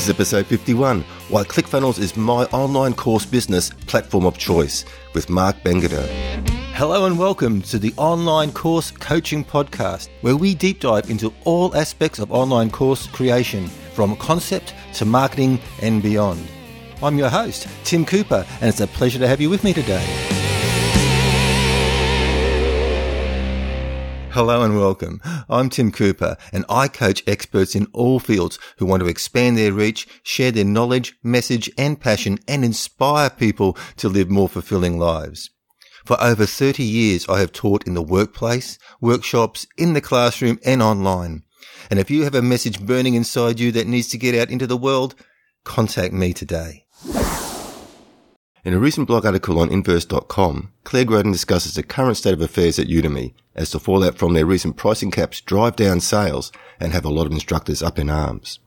[0.00, 5.28] This is episode 51 Why ClickFunnels is my online course business platform of choice with
[5.28, 6.06] Mark Bengeder.
[6.72, 11.76] Hello and welcome to the Online Course Coaching Podcast, where we deep dive into all
[11.76, 16.48] aspects of online course creation, from concept to marketing and beyond.
[17.02, 20.39] I'm your host, Tim Cooper, and it's a pleasure to have you with me today.
[24.32, 25.20] Hello and welcome.
[25.48, 29.72] I'm Tim Cooper and I coach experts in all fields who want to expand their
[29.72, 35.50] reach, share their knowledge, message and passion and inspire people to live more fulfilling lives.
[36.04, 40.80] For over 30 years, I have taught in the workplace, workshops, in the classroom and
[40.80, 41.42] online.
[41.90, 44.68] And if you have a message burning inside you that needs to get out into
[44.68, 45.16] the world,
[45.64, 46.84] contact me today.
[48.62, 52.78] In a recent blog article on Inverse.com, Claire Groden discusses the current state of affairs
[52.78, 57.06] at Udemy as the fallout from their recent pricing caps drive down sales and have
[57.06, 58.58] a lot of instructors up in arms.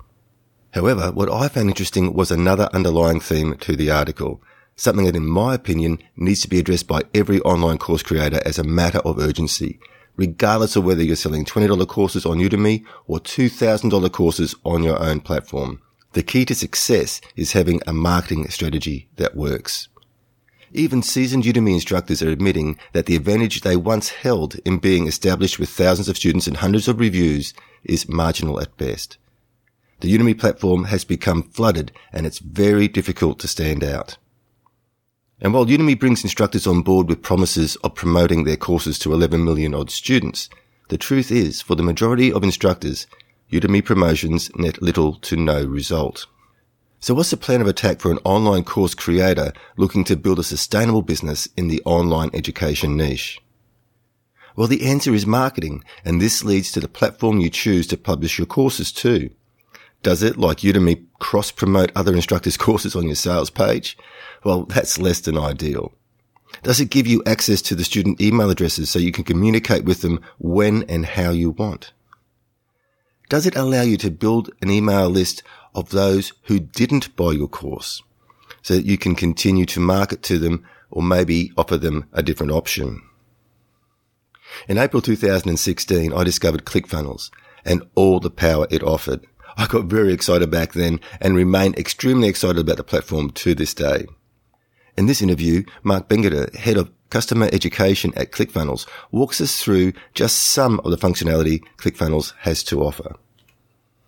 [0.71, 4.41] However, what I found interesting was another underlying theme to the article,
[4.75, 8.57] something that in my opinion needs to be addressed by every online course creator as
[8.57, 9.79] a matter of urgency,
[10.15, 15.19] regardless of whether you're selling $20 courses on Udemy or $2,000 courses on your own
[15.19, 15.81] platform.
[16.13, 19.87] The key to success is having a marketing strategy that works.
[20.71, 25.57] Even seasoned Udemy instructors are admitting that the advantage they once held in being established
[25.57, 27.53] with thousands of students and hundreds of reviews
[27.83, 29.17] is marginal at best.
[30.01, 34.17] The Udemy platform has become flooded and it's very difficult to stand out.
[35.41, 39.43] And while Udemy brings instructors on board with promises of promoting their courses to 11
[39.43, 40.47] million odd students,
[40.89, 43.07] the truth is, for the majority of instructors,
[43.51, 46.25] Udemy promotions net little to no result.
[46.99, 50.43] So what's the plan of attack for an online course creator looking to build a
[50.43, 53.41] sustainable business in the online education niche?
[54.55, 58.37] Well, the answer is marketing, and this leads to the platform you choose to publish
[58.37, 59.29] your courses to.
[60.03, 63.97] Does it, like Udemy, cross-promote other instructors' courses on your sales page?
[64.43, 65.93] Well, that's less than ideal.
[66.61, 70.01] Does it give you access to the student email addresses so you can communicate with
[70.01, 71.91] them when and how you want?
[73.29, 77.47] Does it allow you to build an email list of those who didn't buy your
[77.47, 78.03] course
[78.61, 82.51] so that you can continue to market to them or maybe offer them a different
[82.51, 83.01] option?
[84.67, 87.31] In April 2016, I discovered ClickFunnels
[87.65, 89.25] and all the power it offered.
[89.57, 93.73] I got very excited back then and remain extremely excited about the platform to this
[93.73, 94.05] day.
[94.95, 100.39] In this interview, Mark Bengeder, head of customer education at ClickFunnels, walks us through just
[100.39, 103.15] some of the functionality ClickFunnels has to offer.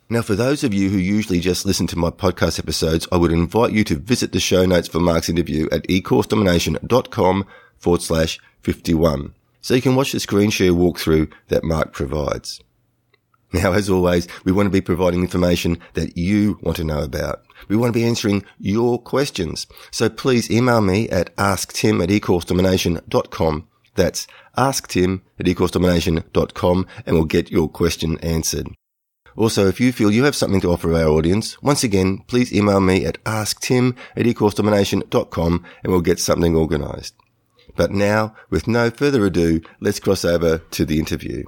[0.07, 3.31] Now, for those of you who usually just listen to my podcast episodes, I would
[3.31, 7.45] invite you to visit the show notes for Mark's interview at ecoursedomination.com
[7.79, 9.33] forward slash 51.
[9.61, 12.61] So you can watch the screen share walkthrough that Mark provides.
[13.51, 17.43] Now, as always, we want to be providing information that you want to know about.
[17.67, 19.67] We want to be answering your questions.
[19.91, 23.67] So please email me at asktim at ecoursedomination.com.
[23.95, 24.27] That's
[24.57, 28.67] asktim at ecoursedomination.com and we'll get your question answered.
[29.35, 32.79] Also, if you feel you have something to offer our audience, once again, please email
[32.79, 37.15] me at asktim at ecoursedomination.com and we'll get something organized.
[37.75, 41.43] But now, with no further ado, let's cross over to the interview.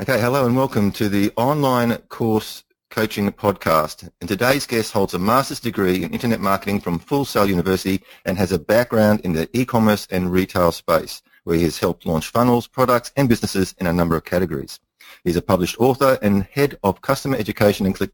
[0.00, 4.08] Okay, hello and welcome to the online course coaching podcast.
[4.20, 8.38] And today's guest holds a master's degree in internet marketing from Full Sail University and
[8.38, 12.68] has a background in the e-commerce and retail space where he has helped launch funnels,
[12.68, 14.78] products, and businesses in a number of categories.
[15.24, 18.12] He's a published author and head of customer education and, Click,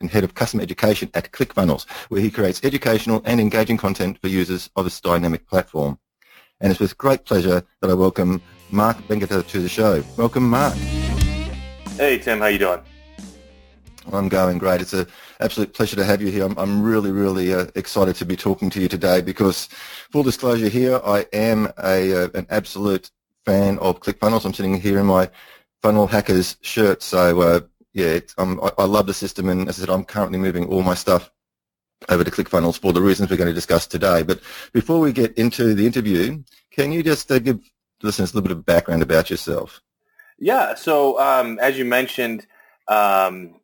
[0.00, 4.28] and head of customer education at ClickFunnels, where he creates educational and engaging content for
[4.28, 5.98] users of this dynamic platform.
[6.62, 8.40] And it's with great pleasure that I welcome
[8.70, 10.02] Mark Bengeder to the show.
[10.16, 10.72] Welcome, Mark.
[11.98, 12.38] Hey, Tim.
[12.38, 12.80] How you doing?
[14.12, 14.80] I'm going great.
[14.80, 15.06] It's an
[15.40, 16.44] absolute pleasure to have you here.
[16.44, 19.66] I'm, I'm really, really uh, excited to be talking to you today because,
[20.10, 23.10] full disclosure here, I am a uh, an absolute
[23.44, 24.44] fan of ClickFunnels.
[24.44, 25.30] I'm sitting here in my
[25.82, 27.02] Funnel Hackers shirt.
[27.02, 27.60] So, uh,
[27.92, 29.48] yeah, I, I love the system.
[29.48, 31.30] And as I said, I'm currently moving all my stuff
[32.08, 34.22] over to ClickFunnels for the reasons we're going to discuss today.
[34.22, 34.40] But
[34.72, 37.60] before we get into the interview, can you just uh, give
[38.02, 39.80] listeners a little bit of background about yourself?
[40.38, 40.74] Yeah.
[40.74, 42.46] So, um, as you mentioned,
[42.86, 43.56] um,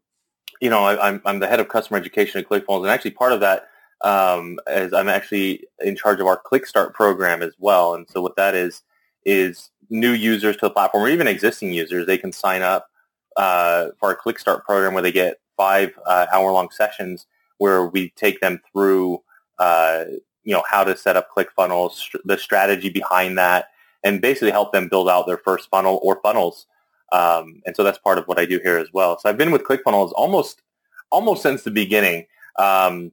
[0.64, 3.10] you know, I, am I'm, I'm the head of customer education at ClickFunnels, and actually
[3.10, 3.68] part of that
[4.00, 7.94] um, is I'm actually in charge of our ClickStart program as well.
[7.94, 8.82] And so what that is
[9.26, 12.88] is new users to the platform, or even existing users, they can sign up
[13.36, 17.26] uh, for our ClickStart program where they get five uh, hour-long sessions
[17.58, 19.22] where we take them through,
[19.58, 20.04] uh,
[20.44, 23.66] you know, how to set up ClickFunnels, st- the strategy behind that,
[24.02, 26.66] and basically help them build out their first funnel or funnels
[27.14, 29.18] Um, and so that's part of what I do here as well.
[29.18, 30.62] So I've been with ClickFunnels almost
[31.10, 32.26] almost since the beginning.
[32.58, 33.12] Um,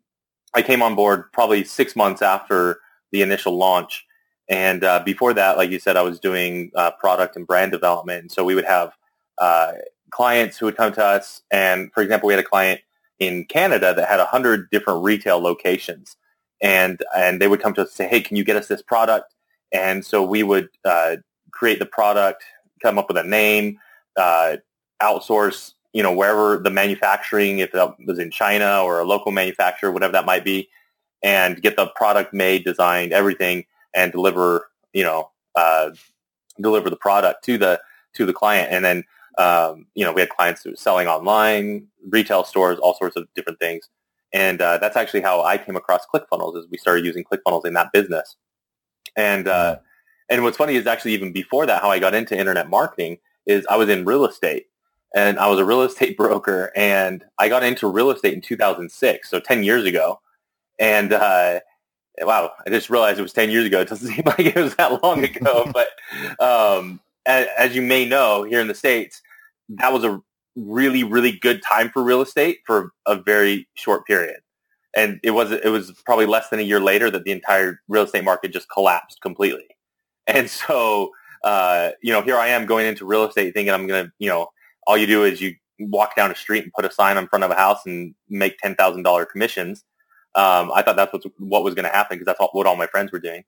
[0.55, 2.79] I came on board probably six months after
[3.11, 4.05] the initial launch.
[4.49, 8.21] And uh, before that, like you said, I was doing uh, product and brand development.
[8.21, 8.93] And so we would have
[9.37, 9.73] uh,
[10.09, 11.43] clients who would come to us.
[11.51, 12.81] And for example, we had a client
[13.19, 16.17] in Canada that had 100 different retail locations.
[16.59, 18.81] And, and they would come to us and say, hey, can you get us this
[18.81, 19.35] product?
[19.71, 21.17] And so we would uh,
[21.51, 22.43] create the product,
[22.81, 23.77] come up with a name,
[24.17, 24.57] uh,
[25.01, 29.91] outsource, you know, wherever the manufacturing, if it was in China or a local manufacturer,
[29.91, 30.69] whatever that might be,
[31.23, 35.91] and get the product made, designed, everything, and deliver, you know, uh,
[36.59, 37.79] deliver the product to the
[38.13, 38.71] to the client.
[38.71, 39.03] And then,
[39.37, 43.27] um, you know, we had clients who were selling online, retail stores, all sorts of
[43.35, 43.89] different things.
[44.33, 46.57] And uh, that's actually how I came across ClickFunnels.
[46.57, 48.37] Is we started using ClickFunnels in that business.
[49.15, 49.77] And uh,
[50.29, 53.65] and what's funny is actually even before that, how I got into internet marketing is
[53.69, 54.67] I was in real estate
[55.15, 59.29] and I was a real estate broker and I got into real estate in 2006,
[59.29, 60.19] so 10 years ago.
[60.79, 61.59] And uh,
[62.19, 63.81] wow, I just realized it was 10 years ago.
[63.81, 65.89] It doesn't seem like it was that long ago, but
[66.43, 69.21] um, as, as, you may know, here in the States,
[69.69, 70.21] that was a
[70.55, 74.41] really, really good time for real estate for a very short period.
[74.93, 78.03] And it was it was probably less than a year later that the entire real
[78.03, 79.67] estate market just collapsed completely.
[80.27, 81.11] And so,
[81.43, 84.29] uh, you know, here I am going into real estate thinking I'm going to, you
[84.29, 84.49] know,
[84.87, 87.43] all you do is you walk down a street and put a sign in front
[87.43, 89.83] of a house and make ten thousand dollar commissions.
[90.35, 92.87] Um, I thought that's what what was going to happen because that's what all my
[92.87, 93.43] friends were doing.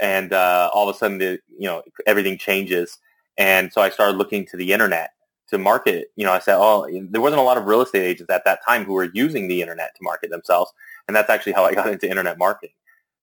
[0.00, 2.98] And uh, all of a sudden, the, you know, everything changes.
[3.36, 5.10] And so I started looking to the internet
[5.48, 6.08] to market.
[6.16, 8.60] You know, I said, oh, there wasn't a lot of real estate agents at that
[8.66, 10.72] time who were using the internet to market themselves.
[11.06, 12.74] And that's actually how I got into internet marketing.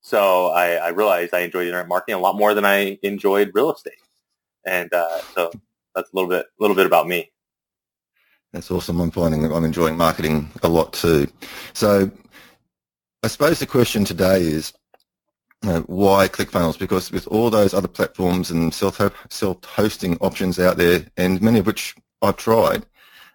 [0.02, 3.72] So I, I realized I enjoyed internet marketing a lot more than I enjoyed real
[3.72, 3.94] estate.
[4.66, 5.52] And uh, so
[5.94, 7.32] that's a little bit, a little bit about me.
[8.54, 9.00] That's awesome.
[9.02, 11.28] I'm finding I'm enjoying marketing a lot too.
[11.74, 12.10] So
[13.22, 14.72] I suppose the question today is
[15.64, 16.80] uh, why ClickFunnels?
[16.80, 21.66] Because with all those other platforms and self self-hosting options out there, and many of
[21.66, 22.86] which I've tried,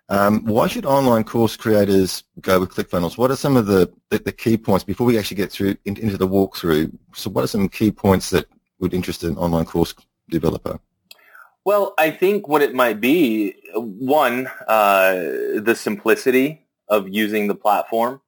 [0.09, 3.19] um, why should online course creators go with ClickFunnels?
[3.19, 5.97] What are some of the, the, the key points before we actually get through in,
[5.99, 6.97] into the walkthrough?
[7.15, 8.47] So what are some key points that
[8.79, 9.95] would interest an online course
[10.29, 10.81] developer?
[11.71, 15.13] Well, I think what it might be, one, uh,
[15.63, 18.21] the simplicity of using the platform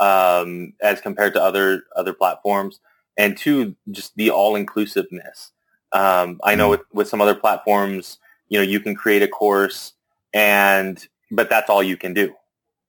[0.00, 2.80] um, as compared to other other platforms,
[3.16, 5.52] and two, just the all inclusiveness.
[5.92, 6.70] Um, I know hmm.
[6.72, 8.18] with, with some other platforms,
[8.48, 9.92] you know, you can create a course,
[10.34, 12.34] and but that's all you can do.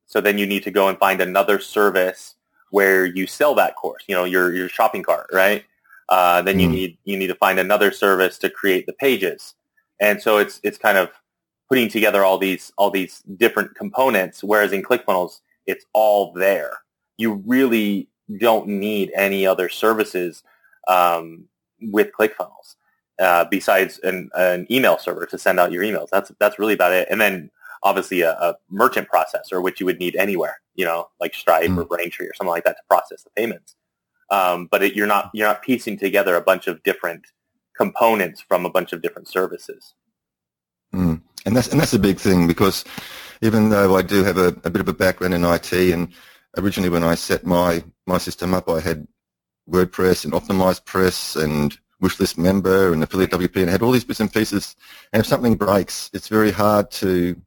[0.07, 2.33] So then you need to go and find another service
[2.71, 4.05] where you sell that course.
[4.07, 5.65] You know, your your shopping cart, right?
[6.09, 6.61] Uh, then mm.
[6.61, 6.73] you hmm.
[6.73, 9.53] need you need to find another service to create the pages.
[10.03, 11.09] And so it's it's kind of
[11.69, 14.43] putting together all these all these different components.
[14.43, 16.81] Whereas in ClickFunnels, it's all there.
[17.17, 20.43] You really don't need any other services
[20.89, 21.45] um,
[21.79, 22.75] with ClickFunnels
[23.19, 26.09] uh, besides an, an, email server to send out your emails.
[26.11, 27.07] That's that's really about it.
[27.09, 27.49] And then
[27.81, 31.77] obviously a, a merchant processor, which you would need anywhere, you know, like Stripe mm.
[31.77, 33.77] or Braintree or something like that to process the payments.
[34.29, 37.27] Um, but it, you're not you're not piecing together a bunch of different
[37.75, 39.93] components from a bunch of different services.
[40.93, 41.21] Mm.
[41.45, 42.85] And that's and that's a big thing because
[43.41, 46.13] even though I do have a, a, bit of a background in IT, and
[46.57, 49.07] originally when I set my my system up, I had
[49.69, 54.31] WordPress and OptimizePress and Wishlist Member and Affiliate WP, and had all these bits and
[54.31, 54.75] pieces.
[55.11, 57.39] And if something breaks, it's very hard to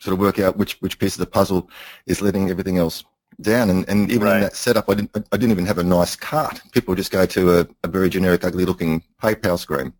[0.00, 1.70] sort of work out which which piece of the puzzle
[2.06, 3.04] is letting everything else
[3.40, 3.70] down.
[3.70, 4.36] And, and even right.
[4.36, 6.60] in that setup, I didn't, I didn't even have a nice cart.
[6.72, 9.92] People just go to a, a very generic, ugly-looking PayPal screen.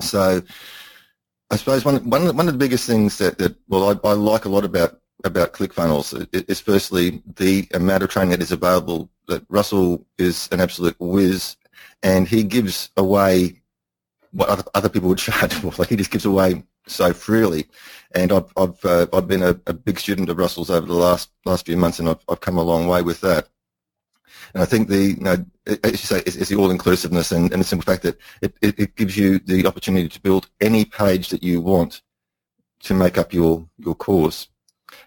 [0.00, 0.42] So
[1.50, 4.44] I suppose one, one, one of the biggest things that, that well, I, I like
[4.44, 9.08] a lot about about ClickFunnels is firstly the amount of training that is available.
[9.26, 11.56] That Russell is an absolute whiz,
[12.02, 13.62] and he gives away
[14.34, 15.72] what other, other people would charge for.
[15.78, 17.66] Like he just gives away so freely.
[18.14, 21.30] And I've I've uh, I've been a, a, big student of Russell's over the last
[21.44, 23.48] last few months, and I've I've come a long way with that.
[24.52, 27.60] And I think the you know as you say is, the all inclusiveness and, and
[27.60, 31.30] the simple fact that it, it, it, gives you the opportunity to build any page
[31.30, 32.02] that you want
[32.80, 34.48] to make up your your course.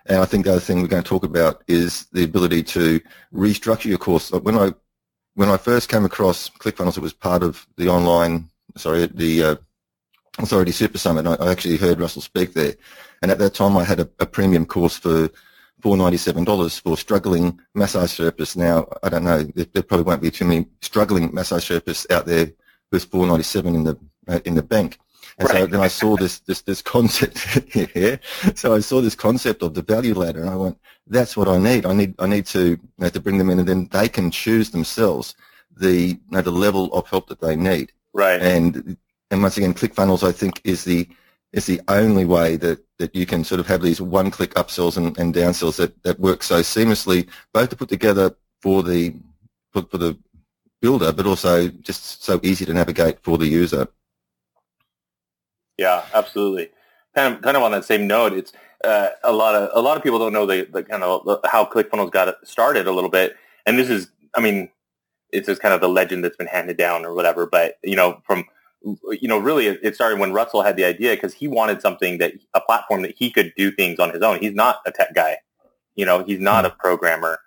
[0.07, 2.99] And I think the other thing we're going to talk about is the ability to
[3.33, 4.31] restructure your course.
[4.31, 4.73] When I
[5.35, 9.55] when I first came across ClickFunnels, it was part of the online sorry the uh,
[10.39, 11.25] Authority Super Summit.
[11.25, 12.75] I, I, actually heard Russell speak there,
[13.21, 15.29] and at that time I had a, a premium course for
[15.81, 18.55] four ninety seven dollars for struggling massage therapists.
[18.55, 22.25] Now I don't know, there, there, probably won't be too many struggling massage therapists out
[22.25, 22.51] there
[22.91, 24.99] with four ninety seven in the uh, in the bank.
[25.39, 25.57] And right.
[25.59, 27.37] so then I saw this this this concept
[27.71, 28.19] here.
[28.55, 31.57] So I saw this concept of the value ladder, and I went, "That's what I
[31.57, 31.85] need.
[31.85, 34.31] I need I need to you know, to bring them in, and then they can
[34.31, 35.35] choose themselves
[35.75, 38.41] the you know, the level of help that they need." Right.
[38.41, 38.97] And
[39.29, 41.07] and once again, ClickFunnels I think is the
[41.53, 45.17] is the only way that, that you can sort of have these one-click upsells and,
[45.17, 49.15] and downsells that, that work so seamlessly, both to put together for the
[49.71, 50.17] for, for the
[50.81, 53.87] builder, but also just so easy to navigate for the user.
[55.77, 56.71] Yeah, absolutely.
[57.15, 58.51] Kind of, kind of on that same note, it's
[58.83, 61.65] uh, a lot of a lot of people don't know the, the kind of how
[61.65, 64.69] ClickFunnels got started a little bit, and this is, I mean,
[65.31, 67.45] it's just kind of the legend that's been handed down or whatever.
[67.45, 68.45] But you know, from
[68.83, 72.33] you know, really it started when Russell had the idea because he wanted something that
[72.53, 74.39] a platform that he could do things on his own.
[74.39, 75.37] He's not a tech guy,
[75.95, 77.39] you know, he's not a programmer.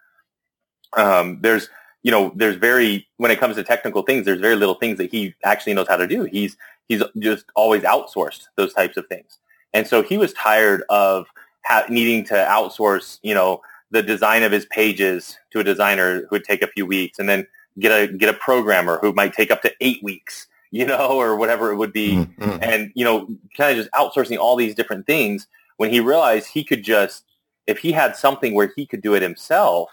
[0.96, 1.68] Um, there's,
[2.02, 5.10] you know, there's very when it comes to technical things, there's very little things that
[5.10, 6.24] he actually knows how to do.
[6.24, 6.56] He's
[6.88, 9.38] he's just always outsourced those types of things,
[9.72, 11.26] and so he was tired of
[11.64, 16.28] ha- needing to outsource, you know, the design of his pages to a designer who
[16.32, 17.46] would take a few weeks, and then
[17.80, 21.36] get a get a programmer who might take up to eight weeks you know, or
[21.36, 22.12] whatever it would be.
[22.12, 22.62] Mm-hmm.
[22.62, 25.46] And, you know, kind of just outsourcing all these different things
[25.76, 27.24] when he realized he could just,
[27.66, 29.90] if he had something where he could do it himself,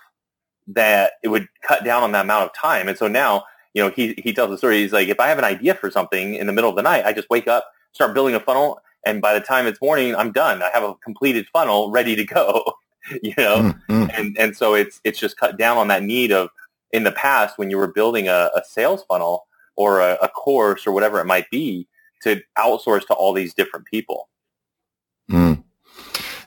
[0.67, 2.87] that it would cut down on that amount of time.
[2.87, 4.81] And so now, you know, he, he tells the story.
[4.81, 7.05] He's like, if I have an idea for something in the middle of the night,
[7.05, 8.79] I just wake up, start building a funnel.
[9.05, 10.61] And by the time it's morning, I'm done.
[10.61, 12.73] I have a completed funnel ready to go,
[13.23, 13.73] you know?
[13.89, 14.07] Mm-hmm.
[14.13, 16.49] And, and so it's, it's just cut down on that need of,
[16.91, 20.85] in the past, when you were building a, a sales funnel, or a, a course
[20.85, 21.87] or whatever it might be
[22.23, 24.27] to outsource to all these different people.
[25.31, 25.63] Mm.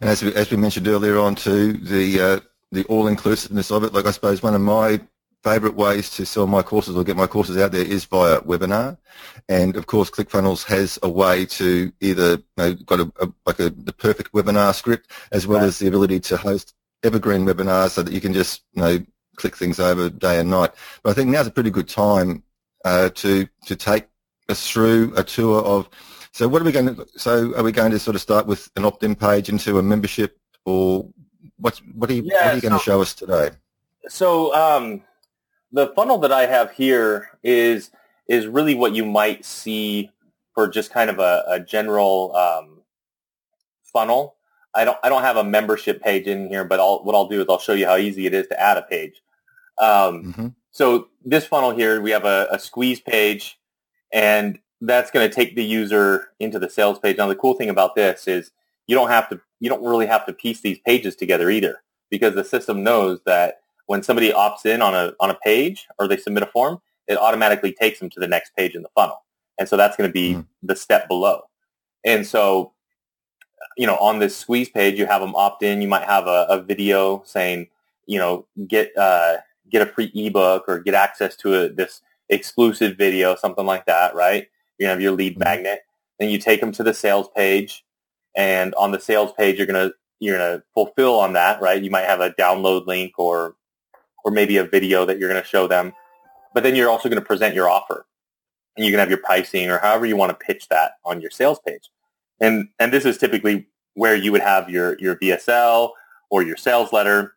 [0.00, 2.40] And as we, as we mentioned earlier on too, the uh,
[2.72, 3.94] the all inclusiveness of it.
[3.94, 5.00] Like I suppose one of my
[5.42, 8.98] favorite ways to sell my courses or get my courses out there is via webinar.
[9.48, 13.58] And of course, ClickFunnels has a way to either you know, got a, a, like
[13.58, 15.66] a the perfect webinar script as well right.
[15.66, 18.98] as the ability to host evergreen webinars so that you can just you know
[19.40, 20.72] click things over day and night.
[21.02, 22.42] But I think now's a pretty good time
[22.84, 24.06] uh, to to take
[24.48, 25.88] us through a tour of.
[26.32, 27.06] So what are we going to?
[27.16, 30.38] So are we going to sort of start with an opt-in page into a membership,
[30.64, 31.08] or
[31.56, 33.50] what's what are you, yeah, what are you going to show us today?
[34.08, 35.02] So um,
[35.72, 37.90] the funnel that I have here is
[38.28, 40.10] is really what you might see
[40.54, 42.82] for just kind of a, a general um,
[43.82, 44.36] funnel.
[44.74, 47.40] I don't I don't have a membership page in here, but I'll, what I'll do
[47.40, 49.20] is I'll show you how easy it is to add a page.
[49.80, 50.46] Um, mm-hmm.
[50.70, 53.58] So this funnel here, we have a, a squeeze page,
[54.12, 57.16] and that's going to take the user into the sales page.
[57.16, 58.50] Now, the cool thing about this is
[58.86, 62.34] you don't have to, you don't really have to piece these pages together either, because
[62.34, 66.16] the system knows that when somebody opts in on a on a page or they
[66.16, 69.22] submit a form, it automatically takes them to the next page in the funnel,
[69.58, 70.46] and so that's going to be mm.
[70.62, 71.42] the step below.
[72.04, 72.72] And so,
[73.76, 75.82] you know, on this squeeze page, you have them opt in.
[75.82, 77.68] You might have a, a video saying,
[78.06, 79.38] you know, get uh,
[79.70, 84.14] get a free ebook or get access to a, this exclusive video, something like that,
[84.14, 84.46] right?
[84.78, 85.44] You're gonna have your lead mm-hmm.
[85.44, 85.80] magnet.
[86.18, 87.84] Then you take them to the sales page,
[88.36, 91.82] and on the sales page, you're gonna you're gonna fulfill on that, right?
[91.82, 93.56] You might have a download link or
[94.24, 95.92] or maybe a video that you're gonna show them,
[96.54, 98.06] but then you're also gonna present your offer,
[98.76, 101.30] and you can have your pricing or however you want to pitch that on your
[101.30, 101.90] sales page,
[102.40, 105.90] and and this is typically where you would have your your VSL
[106.30, 107.34] or your sales letter,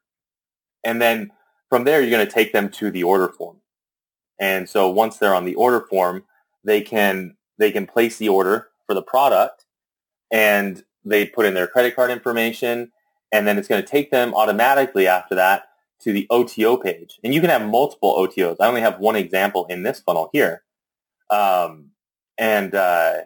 [0.83, 1.31] and then
[1.73, 3.57] from there, you're going to take them to the order form.
[4.39, 6.23] And so once they're on the order form,
[6.63, 9.65] they can they can place the order for the product
[10.31, 12.91] and they put in their credit card information
[13.31, 15.63] and then it's going to take them automatically after that
[16.01, 17.19] to the OTO page.
[17.23, 18.57] And you can have multiple OTOs.
[18.59, 20.61] I only have one example in this funnel here.
[21.31, 21.89] Um,
[22.37, 23.21] and uh,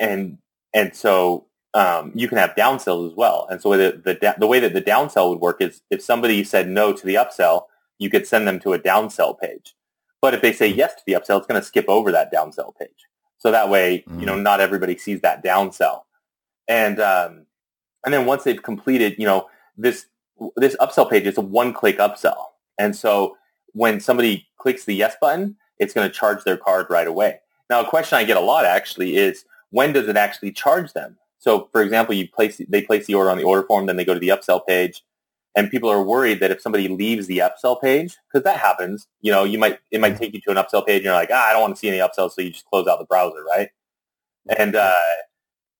[0.00, 0.38] and
[0.72, 1.44] and so
[1.74, 3.46] um, you can have downsells as well.
[3.50, 6.68] And so the, the, the way that the downsell would work is if somebody said
[6.68, 7.64] no to the upsell,
[7.98, 9.74] you could send them to a downsell page.
[10.22, 12.76] But if they say yes to the upsell, it's going to skip over that downsell
[12.78, 12.88] page.
[13.38, 14.20] So that way, mm.
[14.20, 14.42] you know, mm.
[14.42, 16.02] not everybody sees that downsell.
[16.66, 17.44] And um,
[18.04, 20.06] and then once they've completed, you know, this
[20.56, 22.42] this upsell page is a one-click upsell.
[22.78, 23.36] And so
[23.72, 27.40] when somebody clicks the yes button, it's going to charge their card right away.
[27.68, 31.18] Now, a question I get a lot actually is when does it actually charge them?
[31.44, 34.04] So, for example, you place they place the order on the order form, then they
[34.06, 35.04] go to the upsell page,
[35.54, 39.30] and people are worried that if somebody leaves the upsell page, because that happens, you
[39.30, 41.46] know, you might it might take you to an upsell page, and you're like, ah,
[41.46, 43.68] I don't want to see any upsells, so you just close out the browser, right?
[44.58, 44.94] And uh,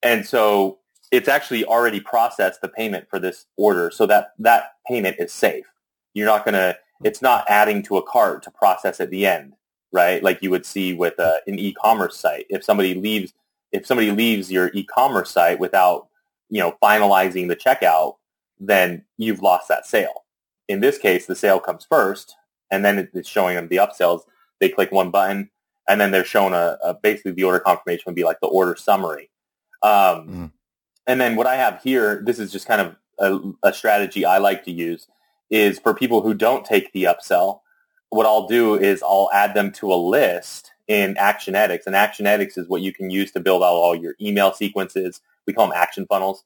[0.03, 0.81] and so
[1.11, 5.65] it's actually already processed the payment for this order, so that that payment is safe.
[6.13, 9.55] You're not gonna, it's not adding to a cart to process at the end,
[9.93, 10.23] right?
[10.23, 12.45] Like you would see with uh, an e-commerce site.
[12.51, 13.33] If somebody leaves
[13.75, 16.07] if somebody leaves your e-commerce site without,
[16.49, 18.15] you know, finalizing the checkout,
[18.61, 20.25] then you've lost that sale.
[20.69, 22.37] In this case, the sale comes first,
[22.71, 24.21] and then it's showing them the upsells.
[24.61, 25.51] They click one button,
[25.89, 28.77] and then they're shown a, a basically the order confirmation would be like the order
[28.77, 29.29] summary.
[29.83, 30.53] Um, mm.
[31.09, 34.39] And then what I have here, this is just kind of a, a strategy I
[34.39, 35.09] like to use,
[35.51, 37.61] is for people who don't take the upsell,
[38.11, 41.87] what I'll do is I'll add them to a list in Actionetics.
[41.87, 45.21] And Actionetics is what you can use to build out all your email sequences.
[45.47, 46.45] We call them action funnels.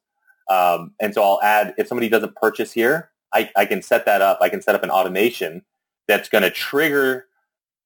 [0.49, 4.23] Um, and so I'll add, if somebody doesn't purchase here, I, I can set that
[4.23, 4.39] up.
[4.41, 5.63] I can set up an automation
[6.07, 7.27] that's going to trigger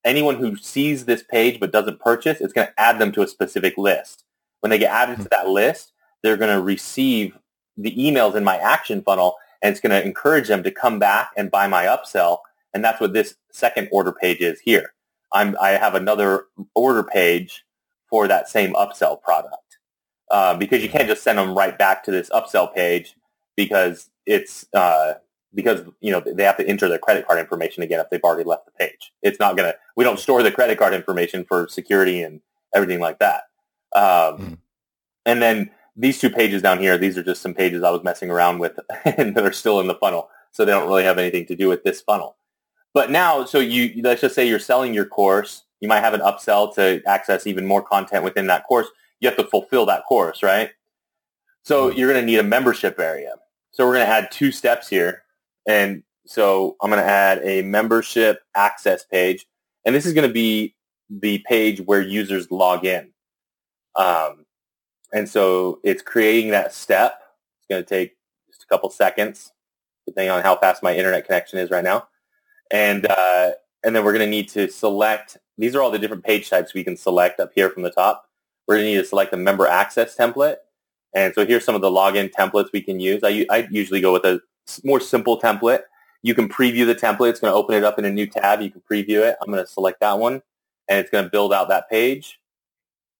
[0.04, 3.28] anyone who sees this page but doesn't purchase, it's going to add them to a
[3.28, 4.24] specific list.
[4.60, 5.92] When they get added to that list,
[6.22, 7.36] they're going to receive
[7.76, 11.30] the emails in my action funnel and it's going to encourage them to come back
[11.36, 12.38] and buy my upsell.
[12.74, 14.92] And that's what this second order page is here.
[15.34, 17.64] I'm, I have another order page
[18.08, 19.78] for that same upsell product
[20.30, 23.16] uh, because you can't just send them right back to this upsell page
[23.56, 25.14] because it's uh,
[25.54, 28.48] because you know they have to enter their credit card information again if they've already
[28.48, 29.12] left the page.
[29.22, 29.74] It's not gonna.
[29.96, 32.40] We don't store the credit card information for security and
[32.74, 33.42] everything like that.
[33.94, 34.58] Um, mm.
[35.26, 38.30] And then these two pages down here, these are just some pages I was messing
[38.30, 41.46] around with and that are still in the funnel, so they don't really have anything
[41.46, 42.36] to do with this funnel.
[42.94, 45.64] But now, so you let's just say you're selling your course.
[45.80, 48.86] You might have an upsell to access even more content within that course.
[49.20, 50.70] You have to fulfill that course, right?
[51.64, 51.96] So mm.
[51.96, 53.34] you're going to need a membership area.
[53.72, 55.22] So we're going to add two steps here.
[55.66, 59.46] And so I'm going to add a membership access page.
[59.84, 60.74] And this is going to be
[61.08, 63.10] the page where users log in.
[63.96, 64.46] Um,
[65.12, 67.20] and so it's creating that step.
[67.58, 68.16] It's going to take
[68.48, 69.52] just a couple seconds,
[70.06, 72.08] depending on how fast my internet connection is right now.
[72.72, 73.52] And, uh,
[73.84, 76.74] and then we're going to need to select, these are all the different page types
[76.74, 78.26] we can select up here from the top.
[78.66, 80.56] We're going to need to select a member access template.
[81.14, 83.20] And so here's some of the login templates we can use.
[83.22, 84.40] I, I usually go with a
[84.84, 85.82] more simple template.
[86.22, 87.30] You can preview the template.
[87.30, 88.62] It's going to open it up in a new tab.
[88.62, 89.36] You can preview it.
[89.42, 90.40] I'm going to select that one,
[90.88, 92.38] and it's going to build out that page.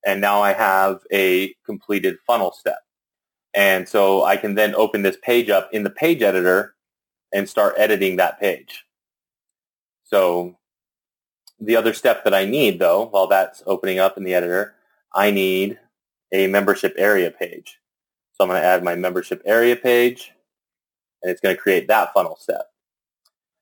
[0.06, 2.78] And now I have a completed funnel step.
[3.54, 6.74] And so I can then open this page up in the page editor
[7.32, 8.84] and start editing that page.
[10.04, 10.56] So
[11.60, 14.74] the other step that I need, though, while that's opening up in the editor,
[15.14, 15.78] I need
[16.32, 17.78] a membership area page.
[18.34, 20.32] So I'm going to add my membership area page
[21.22, 22.70] and it's going to create that funnel step.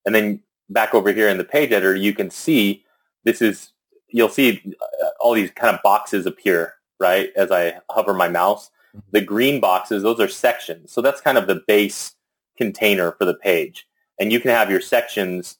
[0.07, 2.85] And then back over here in the page editor, you can see
[3.25, 3.73] this is,
[4.09, 4.63] you'll see
[5.03, 8.71] uh, all these kind of boxes appear, right, as I hover my mouse.
[8.97, 9.11] Mm-hmm.
[9.13, 10.93] The green boxes, those are sections.
[10.93, 12.15] So that's kind of the base
[12.57, 13.87] container for the page.
[14.19, 15.57] And you can have your sections,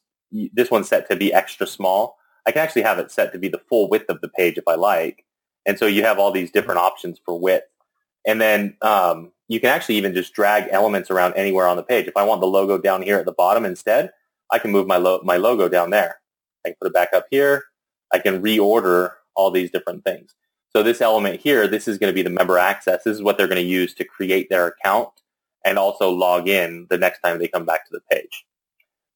[0.53, 2.17] this one's set to be extra small.
[2.45, 4.67] I can actually have it set to be the full width of the page if
[4.67, 5.25] I like.
[5.65, 7.67] And so you have all these different options for width.
[8.25, 12.07] And then um, you can actually even just drag elements around anywhere on the page.
[12.07, 14.11] If I want the logo down here at the bottom instead,
[14.51, 16.19] I can move my, lo- my logo down there.
[16.65, 17.65] I can put it back up here.
[18.11, 20.35] I can reorder all these different things.
[20.69, 23.03] So this element here, this is going to be the member access.
[23.03, 25.09] This is what they're going to use to create their account
[25.65, 28.45] and also log in the next time they come back to the page.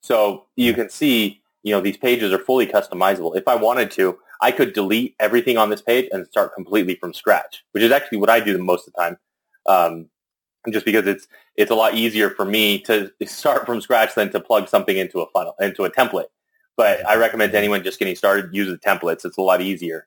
[0.05, 3.35] So you can see, you know, these pages are fully customizable.
[3.35, 7.11] If I wanted to, I could delete everything on this page and start completely from
[7.11, 9.17] scratch, which is actually what I do most of the time.
[9.65, 10.09] Um,
[10.71, 14.39] just because it's it's a lot easier for me to start from scratch than to
[14.39, 16.27] plug something into a funnel into a template.
[16.77, 19.25] But I recommend to anyone just getting started use the templates.
[19.25, 20.05] It's a lot easier.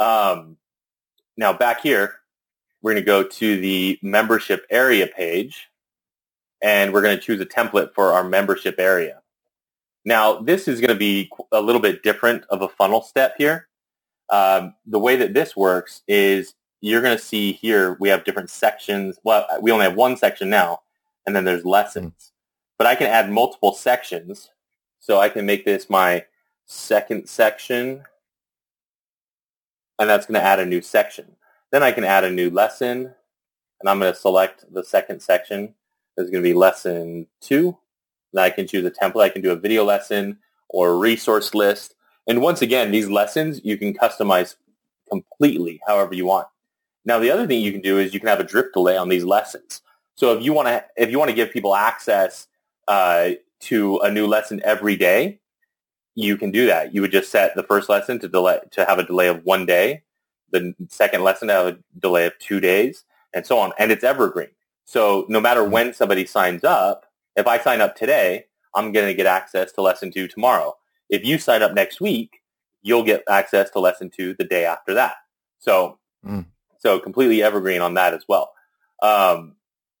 [0.00, 0.56] Um,
[1.36, 2.14] now back here,
[2.80, 5.68] we're going to go to the membership area page,
[6.62, 9.20] and we're going to choose a template for our membership area.
[10.06, 13.68] Now this is going to be a little bit different of a funnel step here.
[14.30, 18.48] Um, the way that this works is you're going to see here we have different
[18.48, 19.18] sections.
[19.24, 20.80] Well, we only have one section now,
[21.26, 22.12] and then there's lessons.
[22.12, 22.30] Mm.
[22.78, 24.50] But I can add multiple sections.
[25.00, 26.24] So I can make this my
[26.64, 28.02] second section,
[30.00, 31.36] and that's going to add a new section.
[31.70, 33.14] Then I can add a new lesson,
[33.80, 35.74] and I'm going to select the second section.
[36.16, 37.78] There's going to be lesson two.
[38.36, 39.22] Then I can choose a template.
[39.24, 41.94] I can do a video lesson or a resource list.
[42.26, 44.56] And once again, these lessons you can customize
[45.08, 46.48] completely however you want.
[47.04, 49.08] Now, the other thing you can do is you can have a drip delay on
[49.08, 49.80] these lessons.
[50.16, 52.48] So if you want to, if you want to give people access
[52.88, 55.40] uh, to a new lesson every day,
[56.14, 56.94] you can do that.
[56.94, 59.66] You would just set the first lesson to delay to have a delay of one
[59.66, 60.02] day,
[60.50, 63.72] the second lesson to have a delay of two days, and so on.
[63.78, 64.48] And it's evergreen.
[64.84, 67.05] So no matter when somebody signs up,
[67.36, 70.76] if I sign up today, I'm going to get access to lesson two tomorrow.
[71.08, 72.42] If you sign up next week,
[72.82, 75.16] you'll get access to lesson two the day after that.
[75.58, 76.46] So mm.
[76.78, 78.52] So completely evergreen on that as well.
[79.02, 79.56] Um,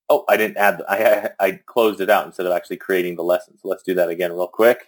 [0.08, 3.58] oh, I didn't add, I, I closed it out instead of actually creating the lesson.
[3.58, 4.86] So let's do that again real quick.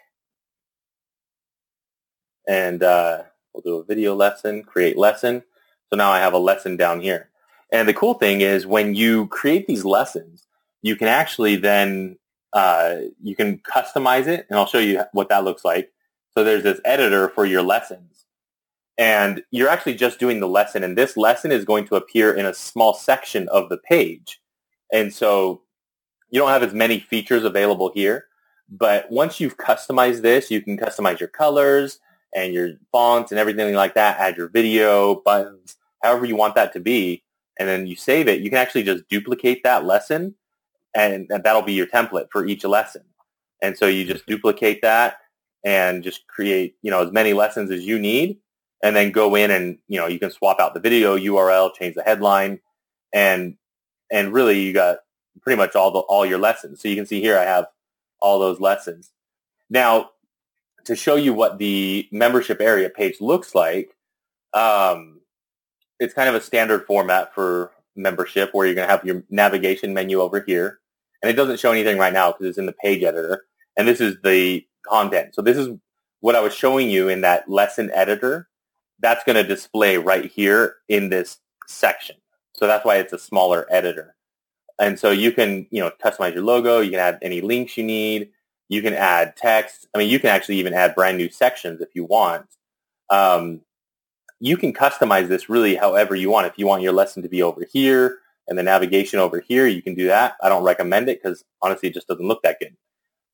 [2.46, 5.42] And uh, we'll do a video lesson, create lesson.
[5.90, 7.30] So now I have a lesson down here.
[7.72, 10.46] And the cool thing is when you create these lessons,
[10.82, 12.16] you can actually then,
[12.52, 14.46] uh, you can customize it.
[14.48, 15.92] And I'll show you what that looks like.
[16.32, 18.26] So there's this editor for your lessons.
[18.96, 20.82] And you're actually just doing the lesson.
[20.82, 24.40] And this lesson is going to appear in a small section of the page.
[24.92, 25.62] And so
[26.30, 28.26] you don't have as many features available here.
[28.68, 32.00] But once you've customized this, you can customize your colors
[32.34, 36.72] and your fonts and everything like that, add your video, buttons, however you want that
[36.74, 37.22] to be.
[37.58, 38.40] And then you save it.
[38.40, 40.34] You can actually just duplicate that lesson
[40.98, 43.02] and, and that'll be your template for each lesson.
[43.62, 45.18] And so you just duplicate that
[45.64, 48.38] and just create, you know, as many lessons as you need
[48.82, 51.94] and then go in and, you know, you can swap out the video URL, change
[51.94, 52.60] the headline
[53.12, 53.56] and,
[54.10, 54.98] and really you got
[55.40, 56.80] pretty much all the, all your lessons.
[56.80, 57.66] So you can see here I have
[58.20, 59.12] all those lessons.
[59.70, 60.10] Now,
[60.84, 63.94] to show you what the membership area page looks like,
[64.52, 65.20] um,
[66.00, 69.92] it's kind of a standard format for membership where you're going to have your navigation
[69.92, 70.78] menu over here.
[71.22, 73.44] And it doesn't show anything right now because it's in the page editor.
[73.76, 75.34] And this is the content.
[75.34, 75.68] So this is
[76.20, 78.48] what I was showing you in that lesson editor.
[79.00, 82.16] That's going to display right here in this section.
[82.54, 84.16] So that's why it's a smaller editor.
[84.80, 86.80] And so you can, you know, customize your logo.
[86.80, 88.30] You can add any links you need.
[88.68, 89.88] You can add text.
[89.94, 92.46] I mean, you can actually even add brand new sections if you want.
[93.10, 93.62] Um,
[94.40, 96.46] you can customize this really however you want.
[96.46, 99.82] If you want your lesson to be over here and the navigation over here, you
[99.82, 100.36] can do that.
[100.42, 102.76] I don't recommend it because honestly, it just doesn't look that good.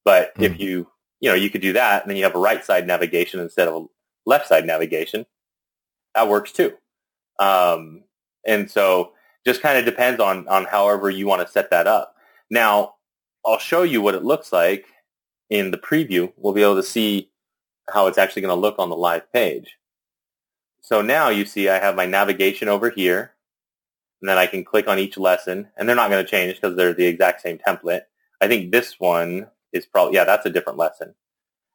[0.05, 0.43] But mm.
[0.43, 0.89] if you,
[1.21, 3.69] you know, you could do that and then you have a right side navigation instead
[3.69, 3.87] of a
[4.27, 5.25] left side navigation.
[6.15, 6.75] That works too.
[7.39, 8.05] Um,
[8.47, 9.13] and so
[9.47, 12.17] just kind of depends on, on however you want to set that up.
[12.51, 12.95] Now,
[13.47, 14.87] I'll show you what it looks like
[15.51, 16.33] in the preview.
[16.37, 17.31] We'll be able to see
[17.91, 19.77] how it's actually going to look on the live page.
[20.81, 23.34] So now you see I have my navigation over here,
[24.25, 26.79] and then I can click on each lesson, and they're not going to change because
[26.79, 28.05] they're the exact same template.
[28.41, 31.15] I think this one is probably, yeah, that's a different lesson.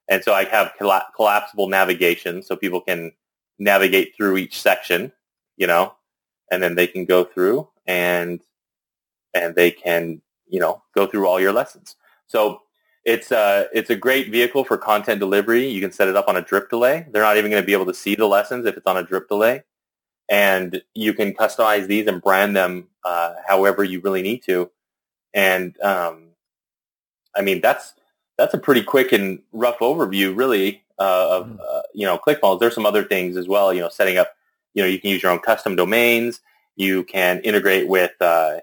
[0.08, 3.12] And so I have colla- collapsible navigation so people can
[3.60, 5.12] navigate through each section,
[5.58, 5.94] you know,
[6.52, 8.42] and then they can go through and,
[9.36, 11.98] and they can, you know, go through all your lessons.
[12.26, 12.64] So
[13.06, 15.68] it's a, uh, it's a great vehicle for content delivery.
[15.68, 17.06] You can set it up on a drip delay.
[17.12, 19.04] They're not even going to be able to see the lessons if it's on a
[19.04, 19.66] drip delay.
[20.30, 24.70] And you can customize these and brand them uh, however you really need to.
[25.34, 26.30] And um,
[27.36, 27.94] I mean, that's
[28.38, 31.58] that's a pretty quick and rough overview, really, uh, of mm-hmm.
[31.60, 32.60] uh, you know ClickFunnels.
[32.60, 33.74] There's some other things as well.
[33.74, 34.30] You know, setting up.
[34.76, 36.42] You know, you can use your own custom domains.
[36.76, 38.60] You can integrate with uh,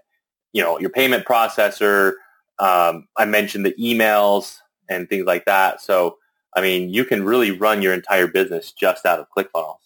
[0.53, 2.15] you know your payment processor.
[2.59, 5.81] Um, I mentioned the emails and things like that.
[5.81, 6.17] So,
[6.55, 9.77] I mean, you can really run your entire business just out of ClickFunnels.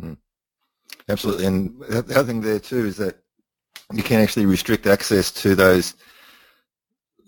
[0.00, 0.16] Mm.
[1.12, 1.46] Absolutely.
[1.46, 3.18] And the other thing there too is that
[3.92, 5.94] you can actually restrict access to those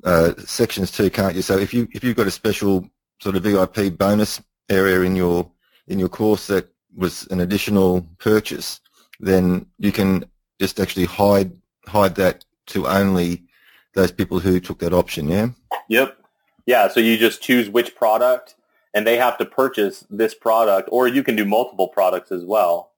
[0.05, 1.43] uh, sections too, can't you?
[1.43, 2.89] So if you if you've got a special
[3.21, 5.51] sort of VIP bonus area in your
[5.87, 8.81] in your course that was an additional purchase,
[9.21, 10.25] then you can
[10.59, 11.53] just actually hide
[11.87, 13.45] hide that to only
[13.93, 15.49] those people who took that option, yeah?
[15.89, 16.19] Yep.
[16.67, 18.55] Yeah, so you just choose which product
[18.95, 22.94] and they have to purchase this product or you can do multiple products as well.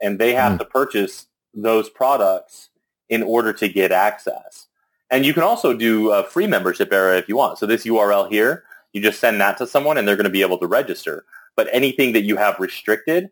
[0.00, 0.58] And they have mm.
[0.58, 2.70] to purchase those products
[3.08, 4.66] in order to get access.
[5.10, 7.58] And you can also do a free membership era if you want.
[7.58, 10.42] So this URL here, you just send that to someone and they're going to be
[10.42, 11.24] able to register.
[11.56, 13.30] But anything that you have restricted,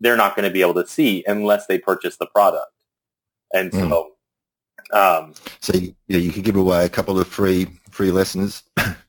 [0.00, 2.72] they're not going to be able to see unless they purchase the product.
[3.52, 4.04] And so mm.
[4.90, 8.62] Um, so you, yeah, you could give away a couple of free free lessons,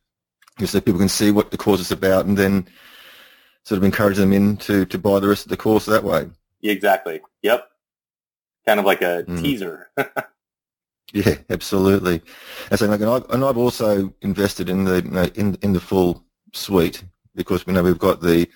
[0.60, 2.68] just so people can see what the course is about, and then
[3.64, 6.28] sort of encourage them in to, to buy the rest of the course that way.
[6.62, 7.22] Exactly.
[7.42, 7.68] Yep.
[8.66, 9.42] Kind of like a mm.
[9.42, 9.90] teaser.
[11.14, 12.22] yeah, absolutely.
[12.70, 15.80] And so, and I've, and I've also invested in the you know, in in the
[15.80, 17.04] full suite
[17.36, 18.48] because we know we've got the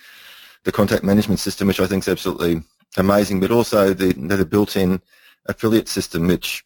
[0.63, 2.61] the contact management system, which I think is absolutely
[2.97, 5.01] amazing, but also the the built-in
[5.47, 6.63] affiliate system, which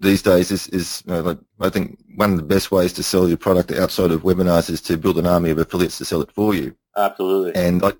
[0.00, 3.02] these days is, is you know, like, I think one of the best ways to
[3.02, 6.22] sell your product outside of webinars is to build an army of affiliates to sell
[6.22, 6.74] it for you.
[6.96, 7.54] Absolutely.
[7.54, 7.92] And I,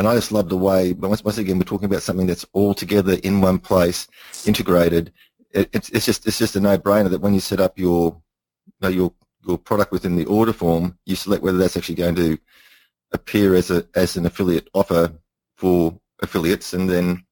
[0.00, 2.46] and I just love the way, but once, once again, we're talking about something that's
[2.52, 4.08] all together in one place,
[4.46, 5.12] integrated.
[5.52, 8.20] It, it's, it's just, it's just a no-brainer that when you set up your,
[8.66, 9.12] you know, your,
[9.46, 12.38] your product within the order form, you select whether that's actually going to
[13.12, 15.12] appear as a, as an affiliate offer
[15.56, 17.24] for affiliates and then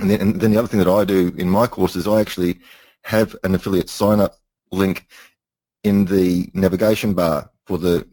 [0.00, 2.20] And then, and then the other thing that I do in my course is I
[2.20, 2.58] actually
[3.04, 4.34] have an affiliate sign up
[4.72, 5.06] link
[5.84, 8.06] in the navigation bar for the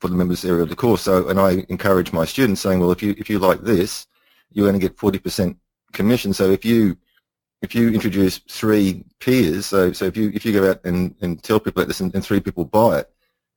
[0.00, 1.02] for the members area of the course.
[1.02, 4.06] So, and I encourage my students saying, well, if you if you like this,
[4.52, 5.56] you're going to get forty percent
[5.92, 6.32] commission.
[6.32, 6.96] So if you
[7.62, 11.42] if you introduce three peers, so so if you if you go out and, and
[11.42, 13.10] tell people about this and, and three people buy it,